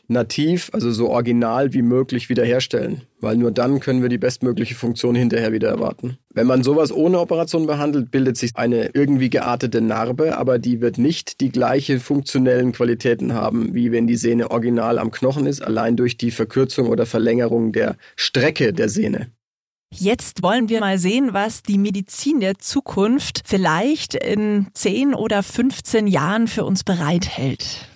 [0.08, 5.16] nativ, also so original wie möglich wiederherstellen, weil nur dann können wir die bestmögliche Funktion
[5.16, 6.18] hinterher wieder erwarten.
[6.34, 10.98] Wenn man sowas ohne Operation behandelt, bildet sich eine irgendwie geartete Narbe, aber die wird
[10.98, 15.98] nicht die gleiche funktionellen Qualitäten haben, wie wenn die Sehne original am Knochen ist, allein
[15.98, 19.28] durch die Verkürzung oder Verlängerung der Strecke der Sehne.
[19.90, 26.08] Jetzt wollen wir mal sehen, was die Medizin der Zukunft vielleicht in 10 oder 15
[26.08, 27.88] Jahren für uns bereithält.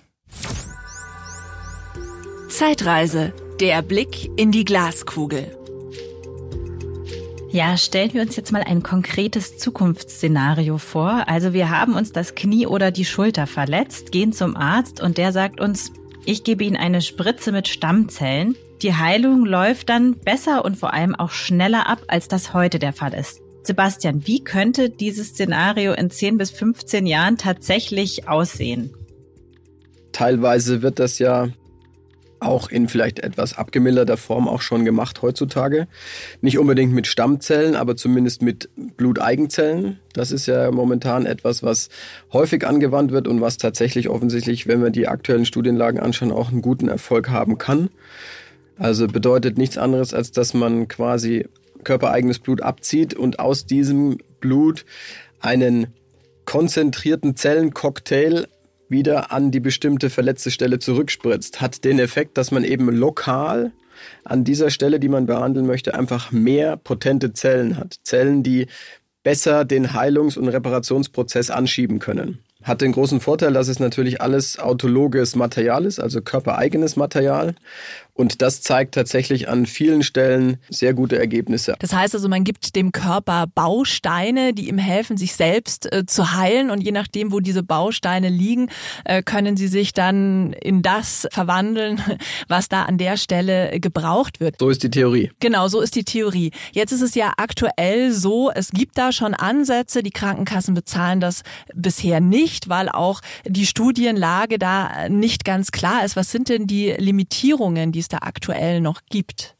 [2.48, 3.34] Zeitreise.
[3.60, 5.56] Der Blick in die Glaskugel.
[7.50, 11.28] Ja, stellen wir uns jetzt mal ein konkretes Zukunftsszenario vor.
[11.28, 15.32] Also wir haben uns das Knie oder die Schulter verletzt, gehen zum Arzt und der
[15.32, 15.92] sagt uns,
[16.24, 21.14] ich gebe Ihnen eine Spritze mit Stammzellen Die Heilung läuft dann besser und vor allem
[21.14, 23.40] auch schneller ab, als das heute der Fall ist.
[23.62, 28.92] Sebastian, wie könnte dieses Szenario in 10 bis 15 Jahren tatsächlich aussehen?
[30.10, 31.48] Teilweise wird das ja
[32.42, 35.86] auch in vielleicht etwas abgemilderter Form auch schon gemacht heutzutage.
[36.40, 40.00] Nicht unbedingt mit Stammzellen, aber zumindest mit Bluteigenzellen.
[40.12, 41.88] Das ist ja momentan etwas, was
[42.32, 46.62] häufig angewandt wird und was tatsächlich offensichtlich, wenn wir die aktuellen Studienlagen anschauen, auch einen
[46.62, 47.90] guten Erfolg haben kann.
[48.78, 51.46] Also bedeutet nichts anderes, als dass man quasi
[51.84, 54.84] körpereigenes Blut abzieht und aus diesem Blut
[55.40, 55.88] einen
[56.44, 58.46] konzentrierten Zellencocktail
[58.88, 61.60] wieder an die bestimmte verletzte Stelle zurückspritzt.
[61.60, 63.72] Hat den Effekt, dass man eben lokal
[64.24, 67.96] an dieser Stelle, die man behandeln möchte, einfach mehr potente Zellen hat.
[68.02, 68.66] Zellen, die
[69.22, 72.40] besser den Heilungs- und Reparationsprozess anschieben können.
[72.62, 77.54] Hat den großen Vorteil, dass es natürlich alles autologes Material ist, also körpereigenes Material.
[78.14, 81.76] Und das zeigt tatsächlich an vielen Stellen sehr gute Ergebnisse.
[81.78, 86.34] Das heißt also, man gibt dem Körper Bausteine, die ihm helfen, sich selbst äh, zu
[86.34, 86.70] heilen.
[86.70, 88.68] Und je nachdem, wo diese Bausteine liegen,
[89.04, 92.02] äh, können sie sich dann in das verwandeln,
[92.48, 94.56] was da an der Stelle gebraucht wird.
[94.58, 95.30] So ist die Theorie.
[95.40, 96.50] Genau, so ist die Theorie.
[96.72, 101.44] Jetzt ist es ja aktuell so, es gibt da schon Ansätze, die Krankenkassen bezahlen das
[101.74, 106.14] bisher nicht, weil auch die Studienlage da nicht ganz klar ist.
[106.14, 109.56] Was sind denn die Limitierungen, die es da aktuell noch gibt?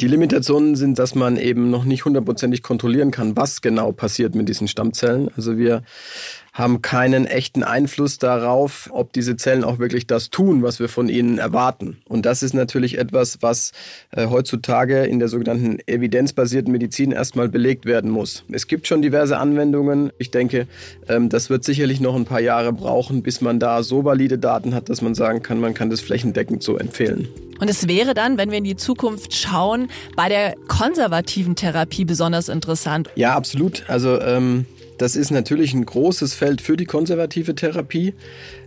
[0.00, 4.48] Die Limitationen sind, dass man eben noch nicht hundertprozentig kontrollieren kann, was genau passiert mit
[4.48, 5.30] diesen Stammzellen.
[5.36, 5.82] Also wir
[6.52, 11.08] haben keinen echten Einfluss darauf, ob diese Zellen auch wirklich das tun, was wir von
[11.08, 11.98] ihnen erwarten.
[12.06, 13.72] Und das ist natürlich etwas, was
[14.10, 18.44] äh, heutzutage in der sogenannten evidenzbasierten Medizin erstmal belegt werden muss.
[18.52, 20.12] Es gibt schon diverse Anwendungen.
[20.18, 20.66] Ich denke,
[21.08, 24.74] ähm, das wird sicherlich noch ein paar Jahre brauchen, bis man da so valide Daten
[24.74, 27.28] hat, dass man sagen kann, man kann das flächendeckend so empfehlen.
[27.60, 32.48] Und es wäre dann, wenn wir in die Zukunft schauen, bei der konservativen Therapie besonders
[32.48, 33.08] interessant.
[33.14, 33.84] Ja, absolut.
[33.88, 34.66] Also ähm,
[35.02, 38.14] das ist natürlich ein großes Feld für die konservative Therapie,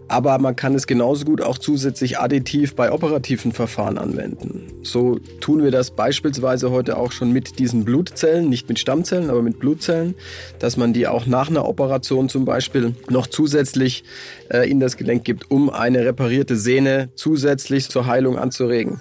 [0.09, 4.67] aber man kann es genauso gut auch zusätzlich additiv bei operativen Verfahren anwenden.
[4.83, 9.41] So tun wir das beispielsweise heute auch schon mit diesen Blutzellen, nicht mit Stammzellen, aber
[9.41, 10.15] mit Blutzellen,
[10.59, 14.03] dass man die auch nach einer Operation zum Beispiel noch zusätzlich
[14.49, 18.99] äh, in das Gelenk gibt, um eine reparierte Sehne zusätzlich zur Heilung anzuregen.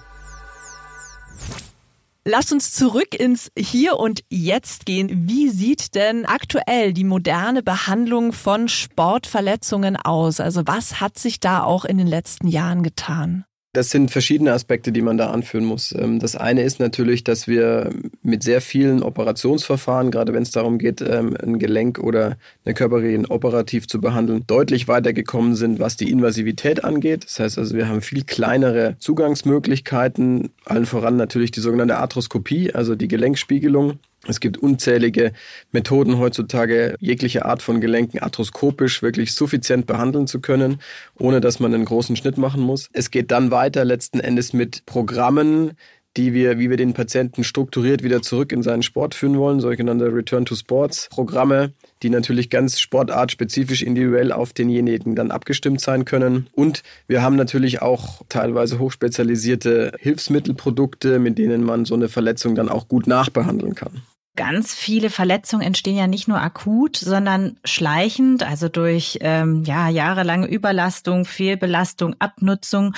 [2.26, 5.28] Lasst uns zurück ins Hier und Jetzt gehen.
[5.28, 10.40] Wie sieht denn aktuell die moderne Behandlung von Sportverletzungen aus?
[10.40, 13.44] Also was hat sich da auch in den letzten Jahren getan?
[13.74, 15.92] Das sind verschiedene Aspekte, die man da anführen muss.
[15.98, 17.90] Ähm, das eine ist natürlich, dass wir
[18.22, 23.26] mit sehr vielen Operationsverfahren, gerade wenn es darum geht, ähm, ein Gelenk oder eine Körperregion
[23.26, 27.24] operativ zu behandeln, deutlich weitergekommen sind, was die Invasivität angeht.
[27.24, 32.94] Das heißt also, wir haben viel kleinere Zugangsmöglichkeiten, allen voran natürlich die sogenannte Arthroskopie, also
[32.94, 33.98] die Gelenkspiegelung.
[34.26, 35.32] Es gibt unzählige
[35.72, 40.80] Methoden heutzutage, jegliche Art von Gelenken arthroskopisch wirklich suffizient behandeln zu können,
[41.18, 42.88] ohne dass man einen großen Schnitt machen muss.
[42.92, 45.72] Es geht dann weiter letzten Endes mit Programmen,
[46.16, 50.14] die wir, wie wir den Patienten strukturiert wieder zurück in seinen Sport führen wollen, sogenannte
[50.14, 56.46] Return to Sports Programme, die natürlich ganz sportartspezifisch individuell auf denjenigen dann abgestimmt sein können.
[56.52, 62.68] Und wir haben natürlich auch teilweise hochspezialisierte Hilfsmittelprodukte, mit denen man so eine Verletzung dann
[62.68, 64.02] auch gut nachbehandeln kann.
[64.37, 70.49] Ganz viele Verletzungen entstehen ja nicht nur akut, sondern schleichend, also durch ähm, ja, jahrelange
[70.49, 72.94] Überlastung, Fehlbelastung, Abnutzung.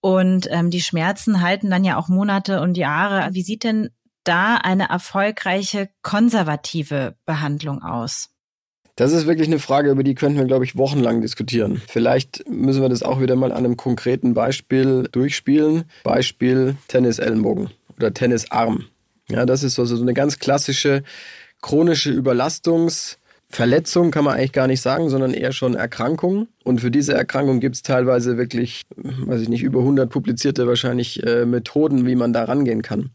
[0.00, 3.34] Und ähm, die Schmerzen halten dann ja auch Monate und Jahre.
[3.34, 3.90] Wie sieht denn
[4.22, 8.30] da eine erfolgreiche konservative Behandlung aus?
[8.94, 11.82] Das ist wirklich eine Frage, über die könnten wir, glaube ich, wochenlang diskutieren.
[11.86, 15.84] Vielleicht müssen wir das auch wieder mal an einem konkreten Beispiel durchspielen.
[16.02, 18.86] Beispiel Tennisellenbogen oder Tennisarm.
[19.28, 21.02] Ja, das ist also so eine ganz klassische
[21.60, 26.48] chronische Überlastungsverletzung, kann man eigentlich gar nicht sagen, sondern eher schon Erkrankung.
[26.66, 31.24] Und für diese Erkrankung gibt es teilweise wirklich, weiß ich nicht, über 100 publizierte wahrscheinlich
[31.24, 33.10] äh, Methoden, wie man da rangehen kann.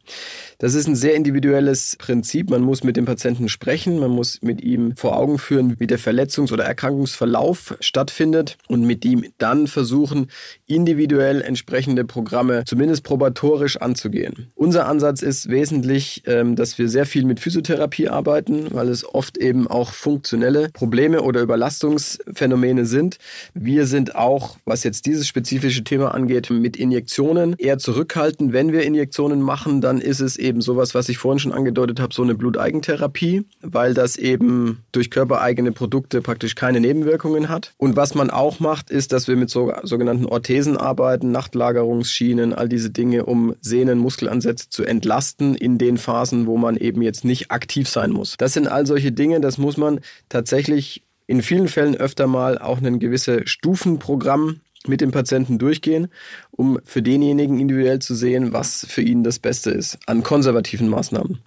[0.58, 2.50] Das ist ein sehr individuelles Prinzip.
[2.50, 6.00] Man muss mit dem Patienten sprechen, man muss mit ihm vor Augen führen, wie der
[6.00, 10.28] Verletzungs- oder Erkrankungsverlauf stattfindet und mit ihm dann versuchen,
[10.66, 14.54] individuell entsprechende Programme zumindest probatorisch anzugehen.
[14.56, 19.38] Unser Ansatz ist wesentlich, ähm, dass wir sehr viel mit Physiotherapie arbeiten, weil es oft
[19.38, 23.18] eben auch funktionelle Probleme oder Überlastungsphänomene sind
[23.54, 28.54] Wir sind auch, was jetzt dieses spezifische Thema angeht, mit Injektionen eher zurückhaltend.
[28.54, 32.14] Wenn wir Injektionen machen, dann ist es eben sowas, was ich vorhin schon angedeutet habe,
[32.14, 37.74] so eine Bluteigentherapie, weil das eben durch körpereigene Produkte praktisch keine Nebenwirkungen hat.
[37.78, 42.70] Und was man auch macht, ist, dass wir mit so, sogenannten Orthesen arbeiten, Nachtlagerungsschienen, all
[42.70, 47.52] diese Dinge, um Sehnen, Muskelansätze zu entlasten in den Phasen, wo man eben jetzt nicht
[47.52, 48.36] aktiv sein muss.
[48.38, 50.00] Das sind all solche Dinge, das muss man
[50.30, 56.10] tatsächlich in vielen Fällen öfter mal auch ein gewisses Stufenprogramm mit dem Patienten durchgehen,
[56.52, 61.40] um für denjenigen individuell zu sehen, was für ihn das Beste ist an konservativen Maßnahmen.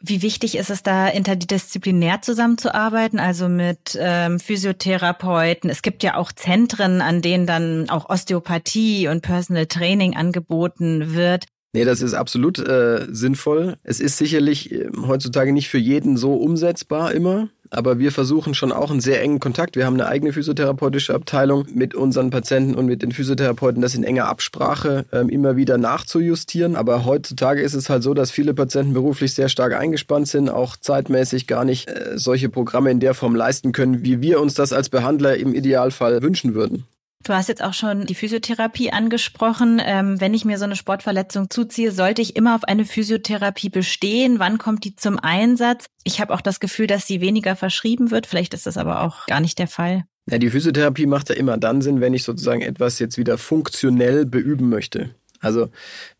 [0.00, 5.68] Wie wichtig ist es da, interdisziplinär zusammenzuarbeiten, also mit ähm, Physiotherapeuten?
[5.68, 11.44] Es gibt ja auch Zentren, an denen dann auch Osteopathie und Personal Training angeboten wird.
[11.74, 13.76] Nee, das ist absolut äh, sinnvoll.
[13.82, 18.70] Es ist sicherlich äh, heutzutage nicht für jeden so umsetzbar immer aber wir versuchen schon
[18.70, 19.76] auch einen sehr engen Kontakt.
[19.76, 24.04] Wir haben eine eigene physiotherapeutische Abteilung mit unseren Patienten und mit den Physiotherapeuten, das in
[24.04, 26.76] enger Absprache ähm, immer wieder nachzujustieren.
[26.76, 30.76] Aber heutzutage ist es halt so, dass viele Patienten beruflich sehr stark eingespannt sind, auch
[30.76, 34.72] zeitmäßig gar nicht äh, solche Programme in der Form leisten können, wie wir uns das
[34.72, 36.84] als Behandler im Idealfall wünschen würden.
[37.24, 39.80] Du hast jetzt auch schon die Physiotherapie angesprochen.
[39.84, 44.38] Ähm, wenn ich mir so eine Sportverletzung zuziehe, sollte ich immer auf eine Physiotherapie bestehen?
[44.38, 45.86] Wann kommt die zum Einsatz?
[46.02, 48.26] Ich habe auch das Gefühl, dass sie weniger verschrieben wird.
[48.26, 50.04] Vielleicht ist das aber auch gar nicht der Fall.
[50.30, 54.26] Ja, die Physiotherapie macht ja immer dann Sinn, wenn ich sozusagen etwas jetzt wieder funktionell
[54.26, 55.14] beüben möchte.
[55.40, 55.68] Also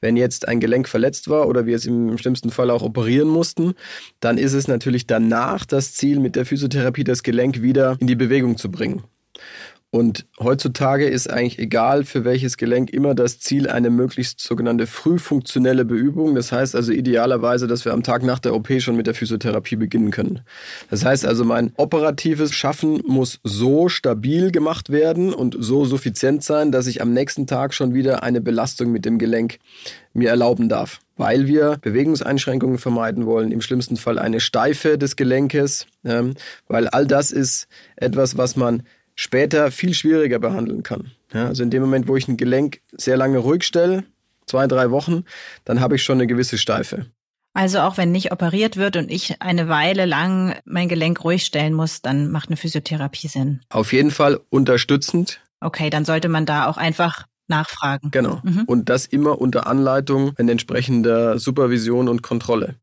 [0.00, 3.74] wenn jetzt ein Gelenk verletzt war oder wir es im schlimmsten Fall auch operieren mussten,
[4.18, 8.16] dann ist es natürlich danach das Ziel mit der Physiotherapie, das Gelenk wieder in die
[8.16, 9.04] Bewegung zu bringen.
[9.94, 15.84] Und heutzutage ist eigentlich egal für welches Gelenk immer das Ziel eine möglichst sogenannte frühfunktionelle
[15.84, 16.34] Beübung.
[16.34, 19.76] Das heißt also idealerweise, dass wir am Tag nach der OP schon mit der Physiotherapie
[19.76, 20.40] beginnen können.
[20.88, 26.72] Das heißt also, mein operatives Schaffen muss so stabil gemacht werden und so suffizient sein,
[26.72, 29.58] dass ich am nächsten Tag schon wieder eine Belastung mit dem Gelenk
[30.14, 31.00] mir erlauben darf.
[31.18, 36.32] Weil wir Bewegungseinschränkungen vermeiden wollen, im schlimmsten Fall eine Steife des Gelenkes, ähm,
[36.66, 41.10] weil all das ist etwas, was man später viel schwieriger behandeln kann.
[41.32, 44.04] Ja, also in dem Moment, wo ich ein Gelenk sehr lange ruhig stelle,
[44.46, 45.24] zwei, drei Wochen,
[45.64, 47.06] dann habe ich schon eine gewisse Steife.
[47.54, 51.74] Also auch wenn nicht operiert wird und ich eine Weile lang mein Gelenk ruhig stellen
[51.74, 53.60] muss, dann macht eine Physiotherapie Sinn.
[53.68, 55.40] Auf jeden Fall unterstützend.
[55.60, 58.10] Okay, dann sollte man da auch einfach nachfragen.
[58.10, 58.40] Genau.
[58.42, 58.64] Mhm.
[58.66, 62.76] Und das immer unter Anleitung in entsprechender Supervision und Kontrolle.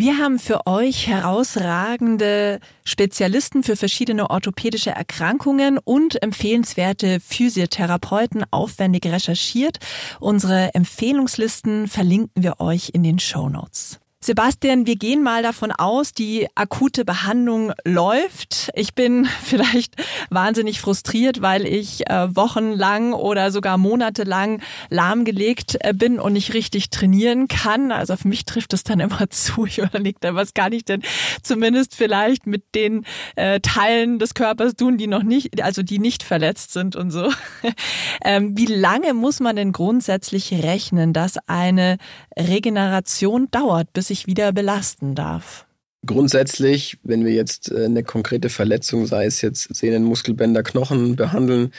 [0.00, 9.78] Wir haben für euch herausragende Spezialisten für verschiedene orthopädische Erkrankungen und empfehlenswerte Physiotherapeuten aufwendig recherchiert.
[10.20, 13.98] Unsere Empfehlungslisten verlinken wir euch in den Show Notes.
[14.20, 18.68] Sebastian, wir gehen mal davon aus, die akute Behandlung läuft.
[18.74, 19.94] Ich bin vielleicht
[20.28, 26.90] wahnsinnig frustriert, weil ich äh, wochenlang oder sogar monatelang lahmgelegt äh, bin und nicht richtig
[26.90, 27.92] trainieren kann.
[27.92, 29.66] Also auf mich trifft es dann immer zu.
[29.66, 31.02] Ich überlege dann, was kann ich denn
[31.44, 33.04] zumindest vielleicht mit den
[33.36, 37.30] äh, Teilen des Körpers tun, die noch nicht, also die nicht verletzt sind und so.
[38.24, 41.98] ähm, wie lange muss man denn grundsätzlich rechnen, dass eine
[42.36, 45.66] Regeneration dauert, bis sich wieder belasten darf?
[46.06, 51.72] Grundsätzlich, wenn wir jetzt äh, eine konkrete Verletzung, sei es jetzt Sehnen, Muskelbänder, Knochen behandeln,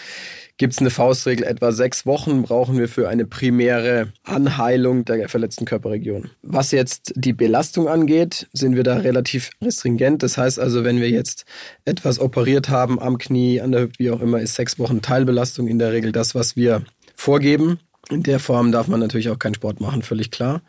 [0.57, 1.45] gibt es eine Faustregel.
[1.45, 6.29] Etwa sechs Wochen brauchen wir für eine primäre Anheilung der verletzten Körperregion.
[6.41, 10.21] Was jetzt die Belastung angeht, sind wir da relativ restringent.
[10.21, 11.45] Das heißt also, wenn wir jetzt
[11.85, 15.69] etwas operiert haben am Knie, an der Hüfte, wie auch immer, ist sechs Wochen Teilbelastung
[15.69, 16.83] in der Regel das, was wir
[17.15, 17.79] vorgeben.
[18.09, 20.61] In der Form darf man natürlich auch keinen Sport machen, völlig klar.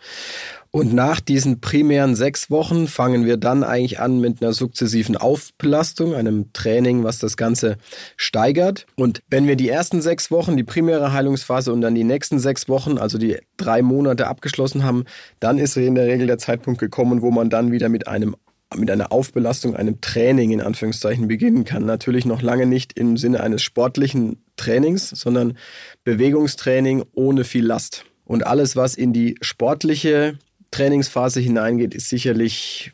[0.73, 6.15] Und nach diesen primären sechs Wochen fangen wir dann eigentlich an mit einer sukzessiven Aufbelastung,
[6.15, 7.77] einem Training, was das Ganze
[8.17, 8.87] steigert.
[8.95, 12.69] Und wenn wir die ersten sechs Wochen, die primäre Heilungsphase und dann die nächsten sechs
[12.69, 15.07] Wochen, also die drei Monate abgeschlossen haben,
[15.41, 18.37] dann ist in der Regel der Zeitpunkt gekommen, wo man dann wieder mit einem
[18.77, 21.85] mit einer Aufbelastung, einem Training in Anführungszeichen beginnen kann.
[21.87, 25.59] Natürlich noch lange nicht im Sinne eines sportlichen Trainings, sondern
[26.05, 28.05] Bewegungstraining ohne viel Last.
[28.25, 30.39] Und alles, was in die sportliche
[30.71, 32.93] Trainingsphase hineingeht, ist sicherlich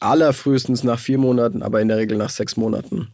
[0.00, 3.08] allerfrühestens nach vier Monaten, aber in der Regel nach sechs Monaten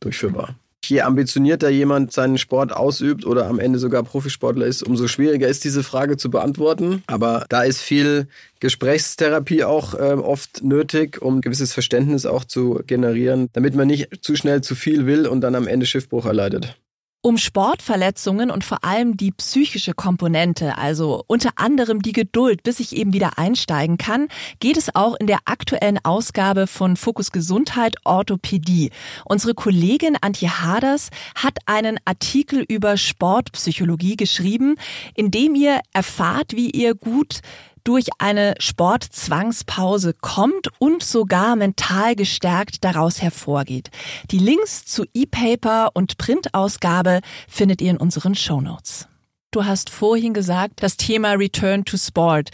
[0.00, 0.54] durchführbar.
[0.84, 5.62] Je ambitionierter jemand seinen Sport ausübt oder am Ende sogar Profisportler ist, umso schwieriger ist
[5.62, 7.04] diese Frage zu beantworten.
[7.06, 8.26] Aber da ist viel
[8.60, 14.34] Gesprächstherapie auch äh, oft nötig, um gewisses Verständnis auch zu generieren, damit man nicht zu
[14.36, 16.76] schnell zu viel will und dann am Ende Schiffbruch erleidet.
[17.22, 22.96] Um Sportverletzungen und vor allem die psychische Komponente, also unter anderem die Geduld, bis ich
[22.96, 24.28] eben wieder einsteigen kann,
[24.58, 28.90] geht es auch in der aktuellen Ausgabe von Fokus Gesundheit Orthopädie.
[29.26, 34.76] Unsere Kollegin Antje Haders hat einen Artikel über Sportpsychologie geschrieben,
[35.14, 37.40] in dem ihr erfahrt, wie ihr gut
[37.84, 43.90] durch eine Sportzwangspause kommt und sogar mental gestärkt daraus hervorgeht.
[44.30, 49.08] Die Links zu E-Paper und Printausgabe findet ihr in unseren Shownotes.
[49.52, 52.50] Du hast vorhin gesagt, das Thema Return to Sport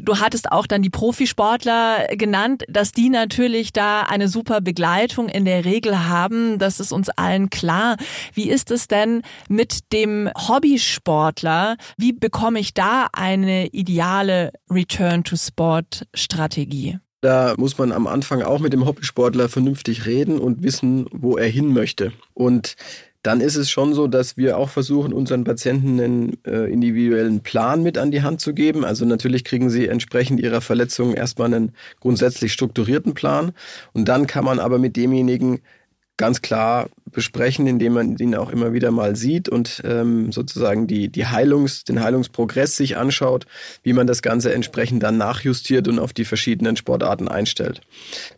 [0.00, 5.44] du hattest auch dann die Profisportler genannt, dass die natürlich da eine super Begleitung in
[5.44, 6.58] der Regel haben.
[6.58, 7.96] Das ist uns allen klar.
[8.34, 11.76] Wie ist es denn mit dem Hobbysportler?
[11.96, 16.98] Wie bekomme ich da eine ideale Return-to-Sport-Strategie?
[17.20, 21.48] Da muss man am Anfang auch mit dem Hobbysportler vernünftig reden und wissen, wo er
[21.48, 22.12] hin möchte.
[22.32, 22.76] Und
[23.28, 27.82] dann ist es schon so, dass wir auch versuchen, unseren Patienten einen äh, individuellen Plan
[27.82, 28.86] mit an die Hand zu geben.
[28.86, 33.52] Also natürlich kriegen sie entsprechend ihrer Verletzungen erstmal einen grundsätzlich strukturierten Plan.
[33.92, 35.60] Und dann kann man aber mit demjenigen
[36.18, 41.08] ganz klar besprechen, indem man ihn auch immer wieder mal sieht und ähm, sozusagen die,
[41.08, 43.46] die Heilungs-, den Heilungsprogress sich anschaut,
[43.82, 47.80] wie man das Ganze entsprechend dann nachjustiert und auf die verschiedenen Sportarten einstellt.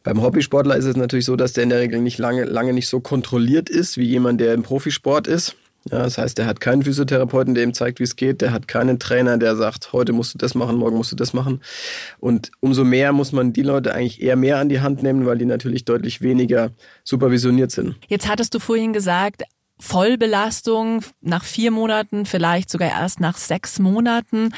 [0.05, 2.87] Beim Hobbysportler ist es natürlich so, dass der in der Regel nicht lange, lange nicht
[2.89, 5.57] so kontrolliert ist wie jemand, der im Profisport ist.
[5.91, 8.43] Ja, das heißt, der hat keinen Physiotherapeuten, der ihm zeigt, wie es geht.
[8.43, 11.33] Der hat keinen Trainer, der sagt, heute musst du das machen, morgen musst du das
[11.33, 11.63] machen.
[12.19, 15.39] Und umso mehr muss man die Leute eigentlich eher mehr an die Hand nehmen, weil
[15.39, 16.71] die natürlich deutlich weniger
[17.03, 17.97] supervisioniert sind.
[18.09, 19.45] Jetzt hattest du vorhin gesagt,
[19.81, 24.51] Vollbelastung nach vier Monaten, vielleicht sogar erst nach sechs Monaten.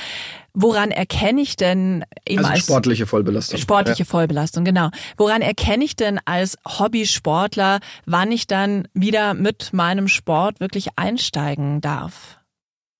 [0.53, 3.59] Woran erkenne ich denn eben also als sportliche Vollbelastung?
[3.59, 4.05] Sportliche ja.
[4.05, 4.91] Vollbelastung, genau.
[5.17, 11.81] Woran erkenne ich denn als Hobbysportler, wann ich dann wieder mit meinem Sport wirklich einsteigen
[11.81, 12.39] darf?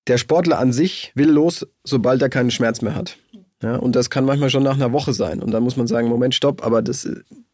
[0.07, 3.17] Der Sportler an sich will los, sobald er keinen Schmerz mehr hat.
[3.61, 5.41] Ja, und das kann manchmal schon nach einer Woche sein.
[5.41, 7.07] Und dann muss man sagen, Moment, stopp, aber das,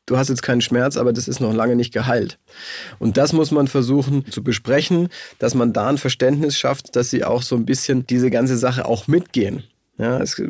[0.09, 2.39] du hast jetzt keinen Schmerz, aber das ist noch lange nicht geheilt.
[2.97, 7.23] Und das muss man versuchen zu besprechen, dass man da ein Verständnis schafft, dass sie
[7.23, 9.63] auch so ein bisschen diese ganze Sache auch mitgehen.
[9.97, 10.41] Ja, es,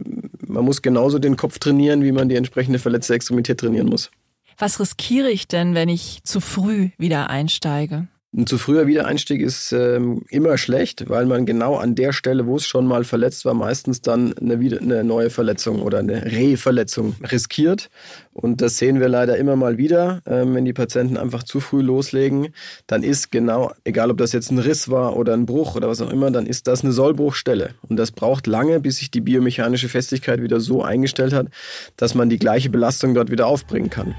[0.46, 4.12] man muss genauso den Kopf trainieren, wie man die entsprechende verletzte Extremität trainieren muss.
[4.58, 8.08] Was riskiere ich denn, wenn ich zu früh wieder einsteige?
[8.32, 12.58] Ein zu früher Wiedereinstieg ist ähm, immer schlecht, weil man genau an der Stelle, wo
[12.58, 17.16] es schon mal verletzt war, meistens dann eine, wieder, eine neue Verletzung oder eine Reverletzung
[17.32, 17.90] riskiert.
[18.32, 21.82] Und das sehen wir leider immer mal wieder, ähm, wenn die Patienten einfach zu früh
[21.82, 22.50] loslegen,
[22.86, 26.00] dann ist genau, egal ob das jetzt ein Riss war oder ein Bruch oder was
[26.00, 27.72] auch immer, dann ist das eine Sollbruchstelle.
[27.88, 31.48] Und das braucht lange, bis sich die biomechanische Festigkeit wieder so eingestellt hat,
[31.98, 34.14] dass man die gleiche Belastung dort wieder aufbringen kann.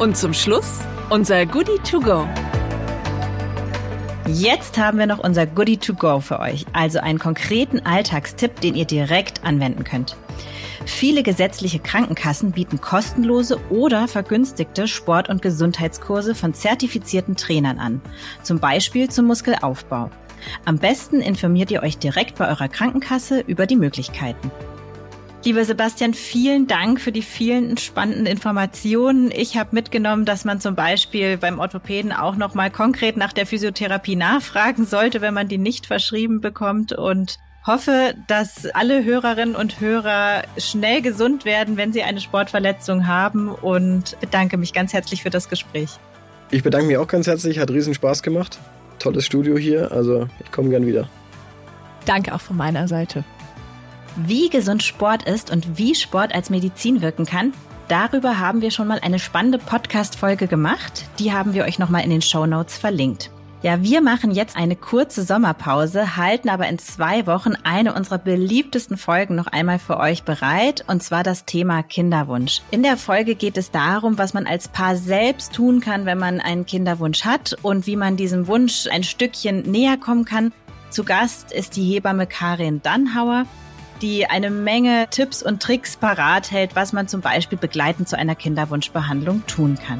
[0.00, 2.26] Und zum Schluss unser Goodie to go.
[4.26, 8.74] Jetzt haben wir noch unser Goodie to go für euch, also einen konkreten Alltagstipp, den
[8.74, 10.16] ihr direkt anwenden könnt.
[10.84, 18.00] Viele gesetzliche Krankenkassen bieten kostenlose oder vergünstigte Sport- und Gesundheitskurse von zertifizierten Trainern an,
[18.42, 20.10] zum Beispiel zum Muskelaufbau.
[20.64, 24.50] Am besten informiert ihr euch direkt bei eurer Krankenkasse über die Möglichkeiten.
[25.46, 29.30] Lieber Sebastian, vielen Dank für die vielen spannenden Informationen.
[29.30, 33.46] Ich habe mitgenommen, dass man zum Beispiel beim Orthopäden auch noch mal konkret nach der
[33.46, 39.80] Physiotherapie nachfragen sollte, wenn man die nicht verschrieben bekommt und hoffe, dass alle Hörerinnen und
[39.80, 45.30] Hörer schnell gesund werden, wenn sie eine Sportverletzung haben und bedanke mich ganz herzlich für
[45.30, 45.90] das Gespräch.
[46.50, 48.58] Ich bedanke mich auch ganz herzlich, hat riesen Spaß gemacht.
[48.98, 51.08] Tolles Studio hier, also ich komme gern wieder.
[52.04, 53.22] Danke auch von meiner Seite.
[54.18, 57.52] Wie gesund Sport ist und wie Sport als Medizin wirken kann,
[57.88, 61.04] darüber haben wir schon mal eine spannende Podcast-Folge gemacht.
[61.18, 63.30] Die haben wir euch nochmal in den Show Notes verlinkt.
[63.60, 68.96] Ja, wir machen jetzt eine kurze Sommerpause, halten aber in zwei Wochen eine unserer beliebtesten
[68.96, 72.62] Folgen noch einmal für euch bereit, und zwar das Thema Kinderwunsch.
[72.70, 76.40] In der Folge geht es darum, was man als Paar selbst tun kann, wenn man
[76.40, 80.52] einen Kinderwunsch hat und wie man diesem Wunsch ein Stückchen näher kommen kann.
[80.88, 83.44] Zu Gast ist die Hebamme Karin Dannhauer
[84.02, 88.34] die eine Menge Tipps und Tricks parat hält, was man zum Beispiel begleitend zu einer
[88.34, 89.98] Kinderwunschbehandlung tun kann.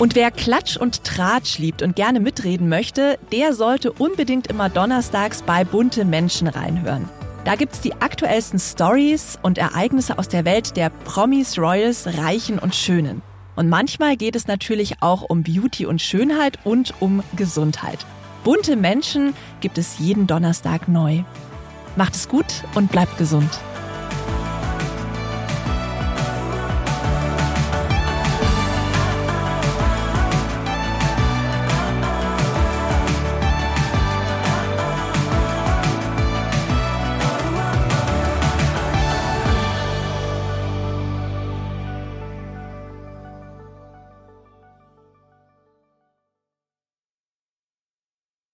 [0.00, 5.42] Und wer Klatsch und Tratsch liebt und gerne mitreden möchte, der sollte unbedingt immer donnerstags
[5.42, 7.06] bei Bunte Menschen reinhören.
[7.44, 12.74] Da gibt's die aktuellsten Stories und Ereignisse aus der Welt der Promis, Royals, Reichen und
[12.74, 13.20] Schönen.
[13.56, 17.98] Und manchmal geht es natürlich auch um Beauty und Schönheit und um Gesundheit.
[18.42, 21.24] Bunte Menschen gibt es jeden Donnerstag neu.
[21.96, 23.50] Macht es gut und bleibt gesund.